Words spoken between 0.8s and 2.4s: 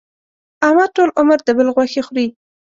ټول عمر د بل غوښې خوري.